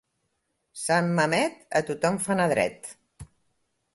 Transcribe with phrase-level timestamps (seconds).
[0.83, 2.93] Sant Mamet a tothom fa anar dret.